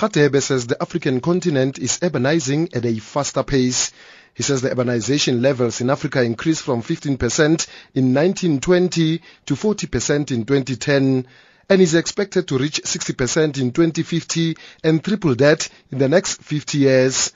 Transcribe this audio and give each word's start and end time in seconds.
Radebe 0.00 0.40
says 0.40 0.66
the 0.66 0.80
African 0.80 1.20
continent 1.20 1.78
is 1.78 1.98
urbanizing 1.98 2.74
at 2.74 2.86
a 2.86 2.98
faster 3.00 3.42
pace. 3.42 3.92
He 4.32 4.42
says 4.42 4.62
the 4.62 4.70
urbanization 4.70 5.42
levels 5.42 5.82
in 5.82 5.90
Africa 5.90 6.22
increased 6.22 6.62
from 6.62 6.82
15% 6.82 7.18
in 7.94 8.14
1920 8.14 9.20
to 9.44 9.54
40% 9.54 10.30
in 10.30 10.46
2010 10.46 11.26
and 11.68 11.82
is 11.82 11.94
expected 11.94 12.48
to 12.48 12.56
reach 12.56 12.80
60% 12.82 13.60
in 13.60 13.72
2050 13.72 14.56
and 14.82 15.04
triple 15.04 15.34
that 15.34 15.68
in 15.92 15.98
the 15.98 16.08
next 16.08 16.40
50 16.42 16.78
years. 16.78 17.34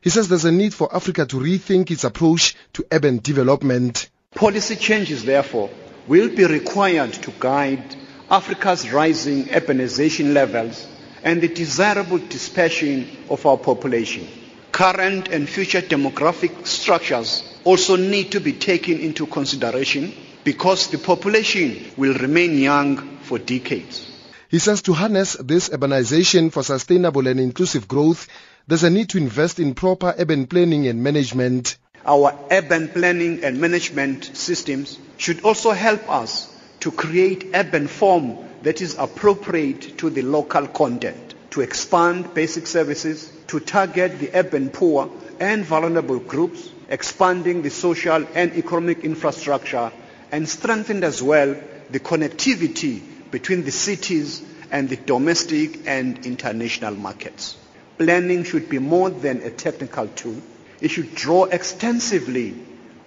He 0.00 0.10
says 0.10 0.28
there's 0.28 0.44
a 0.44 0.52
need 0.52 0.72
for 0.72 0.94
Africa 0.94 1.26
to 1.26 1.36
rethink 1.40 1.90
its 1.90 2.04
approach 2.04 2.54
to 2.74 2.86
urban 2.92 3.18
development. 3.18 4.08
Policy 4.36 4.76
changes, 4.76 5.24
therefore, 5.24 5.68
will 6.06 6.28
be 6.28 6.44
required 6.44 7.12
to 7.14 7.32
guide 7.40 7.96
Africa's 8.30 8.92
rising 8.92 9.46
urbanization 9.46 10.32
levels 10.32 10.86
and 11.24 11.40
the 11.40 11.48
desirable 11.48 12.18
dispersion 12.18 13.08
of 13.30 13.44
our 13.46 13.56
population. 13.56 14.28
Current 14.72 15.28
and 15.28 15.48
future 15.48 15.80
demographic 15.80 16.66
structures 16.66 17.42
also 17.64 17.96
need 17.96 18.32
to 18.32 18.40
be 18.40 18.52
taken 18.52 19.00
into 19.00 19.26
consideration 19.26 20.12
because 20.44 20.88
the 20.88 20.98
population 20.98 21.90
will 21.96 22.14
remain 22.14 22.58
young 22.58 23.16
for 23.22 23.38
decades. 23.38 24.10
He 24.50 24.58
says 24.58 24.82
to 24.82 24.92
harness 24.92 25.32
this 25.34 25.70
urbanization 25.70 26.52
for 26.52 26.62
sustainable 26.62 27.26
and 27.26 27.40
inclusive 27.40 27.88
growth, 27.88 28.28
there's 28.68 28.84
a 28.84 28.90
need 28.90 29.08
to 29.10 29.18
invest 29.18 29.58
in 29.58 29.74
proper 29.74 30.14
urban 30.18 30.46
planning 30.46 30.86
and 30.86 31.02
management. 31.02 31.78
Our 32.04 32.38
urban 32.50 32.88
planning 32.88 33.42
and 33.44 33.60
management 33.60 34.36
systems 34.36 34.98
should 35.16 35.42
also 35.42 35.70
help 35.70 36.10
us 36.10 36.54
to 36.80 36.92
create 36.92 37.50
urban 37.54 37.88
form 37.88 38.36
that 38.64 38.80
is 38.80 38.96
appropriate 38.98 39.98
to 39.98 40.10
the 40.10 40.22
local 40.22 40.66
content, 40.66 41.34
to 41.50 41.60
expand 41.60 42.32
basic 42.34 42.66
services, 42.66 43.30
to 43.46 43.60
target 43.60 44.18
the 44.18 44.30
urban 44.34 44.70
poor 44.70 45.10
and 45.38 45.64
vulnerable 45.64 46.18
groups, 46.18 46.70
expanding 46.88 47.60
the 47.62 47.70
social 47.70 48.26
and 48.34 48.54
economic 48.54 49.04
infrastructure, 49.04 49.92
and 50.32 50.48
strengthen 50.48 51.04
as 51.04 51.22
well 51.22 51.54
the 51.90 52.00
connectivity 52.00 53.02
between 53.30 53.64
the 53.64 53.70
cities 53.70 54.42
and 54.70 54.88
the 54.88 54.96
domestic 54.96 55.86
and 55.86 56.24
international 56.24 56.94
markets. 56.94 57.56
Planning 57.98 58.44
should 58.44 58.68
be 58.70 58.78
more 58.78 59.10
than 59.10 59.42
a 59.42 59.50
technical 59.50 60.08
tool. 60.08 60.40
It 60.80 60.88
should 60.88 61.14
draw 61.14 61.44
extensively 61.44 62.54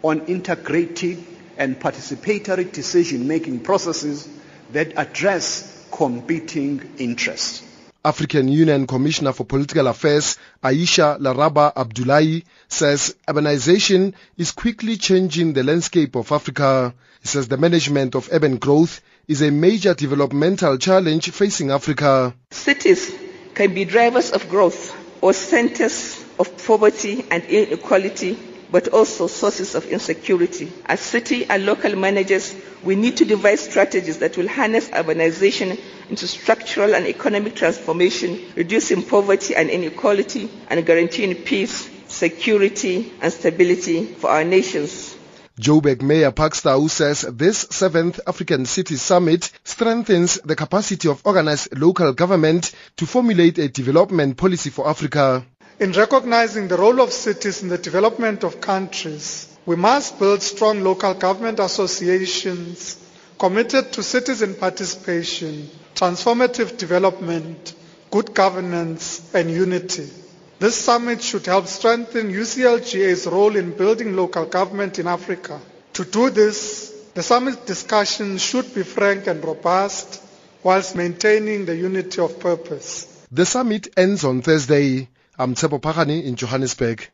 on 0.04 0.28
integrated 0.28 1.24
and 1.58 1.80
participatory 1.80 2.72
decision-making 2.72 3.62
processes 3.62 4.30
that 4.72 4.98
address 4.98 5.88
competing 5.92 6.82
interests. 6.98 7.64
African 8.06 8.48
Union 8.48 8.88
Commissioner 8.88 9.34
for 9.34 9.44
Political 9.44 9.88
Affairs 9.88 10.38
Aisha 10.64 11.20
Laraba 11.20 11.74
Abdullahi 11.76 12.46
says 12.70 13.16
urbanization 13.28 14.14
is 14.38 14.52
quickly 14.52 14.96
changing 14.96 15.52
the 15.54 15.64
landscape 15.64 16.16
of 16.16 16.32
Africa. 16.32 16.94
He 17.22 17.28
says 17.28 17.48
the 17.50 17.58
management 17.58 18.16
of 18.16 18.30
urban 18.32 18.58
growth 18.58 19.02
is 19.28 19.42
a 19.42 19.52
major 19.52 19.94
developmental 19.94 20.78
challenge 20.78 21.30
facing 21.32 21.72
Africa. 21.72 22.34
Cities 22.52 23.12
can 23.56 23.74
be 23.74 23.84
drivers 23.84 24.32
of 24.32 24.48
growth 24.48 24.96
or 25.22 25.34
centers 25.34 26.24
of 26.40 26.66
poverty 26.66 27.26
and 27.30 27.44
inequality, 27.44 28.38
but 28.72 28.88
also 28.90 29.28
sources 29.28 29.76
of 29.76 29.86
insecurity. 29.86 30.72
As 30.86 31.00
city 31.00 31.46
and 31.46 31.66
local 31.66 31.96
managers, 31.96 32.56
we 32.84 32.96
need 32.96 33.18
to 33.18 33.26
devise 33.26 33.62
strategies 33.62 34.20
that 34.20 34.38
will 34.38 34.48
harness 34.48 34.90
urbanization 34.90 35.80
into 36.10 36.28
structural 36.28 36.96
and 36.96 37.06
economic 37.08 37.56
transformation, 37.56 38.40
reducing 38.56 39.04
poverty 39.04 39.56
and 39.56 39.70
inequality, 39.70 40.50
and 40.70 40.86
guaranteeing 40.86 41.36
peace, 41.36 41.90
security, 42.08 43.14
and 43.22 43.32
stability 43.34 44.06
for 44.06 44.30
our 44.30 44.44
nations. 44.44 45.16
Joburg 45.60 46.04
Mayor 46.04 46.32
Parks 46.32 46.62
Tau 46.62 46.86
says 46.86 47.22
this 47.22 47.66
seventh 47.72 48.20
Africities 48.28 49.00
Summit 49.00 49.52
strengthens 49.64 50.40
the 50.46 50.56
capacity 50.56 51.08
of 51.10 51.22
organized 51.26 51.76
local 51.76 52.14
government 52.14 52.72
to 52.98 53.08
formulate 53.08 53.58
a 53.58 53.68
development 53.68 54.38
policy 54.38 54.70
for 54.70 54.88
Africa. 54.88 55.44
In 55.80 55.92
recognizing 55.92 56.68
the 56.68 56.78
role 56.78 57.02
of 57.02 57.14
cities 57.14 57.62
in 57.62 57.70
the 57.70 57.78
development 57.78 58.44
of 58.44 58.60
countries, 58.60 59.48
we 59.68 59.76
must 59.76 60.18
build 60.18 60.42
strong 60.42 60.84
local 60.84 61.14
government 61.14 61.60
associations 61.60 62.98
committed 63.38 63.94
to 63.94 64.02
citizen 64.02 64.56
participation, 64.56 65.70
transformative 65.94 66.78
development, 66.78 67.76
good 68.10 68.34
governance, 68.34 69.22
and 69.36 69.52
unity. 69.52 70.10
This 70.58 70.76
summit 70.76 71.22
should 71.22 71.46
help 71.46 71.68
strengthen 71.68 72.32
UCLGA's 72.32 73.28
role 73.28 73.56
in 73.56 73.78
building 73.78 74.16
local 74.16 74.46
government 74.46 74.98
in 74.98 75.06
Africa. 75.06 75.62
To 75.94 76.04
do 76.06 76.32
this, 76.32 76.90
the 77.14 77.22
summit 77.22 77.68
discussion 77.68 78.40
should 78.40 78.74
be 78.74 78.82
frank 78.82 79.28
and 79.28 79.44
robust 79.46 80.24
whilst 80.64 80.96
maintaining 80.96 81.66
the 81.68 81.76
unity 81.76 82.20
of 82.20 82.40
purpose. 82.40 83.06
The 83.32 83.46
summit 83.46 83.90
ends 83.96 84.24
on 84.24 84.42
Thursday. 84.42 85.10
I'm 85.40 85.54
Tshepo 85.54 85.80
Phagane 85.80 86.24
in 86.24 86.36
Johannesburg. 86.36 87.12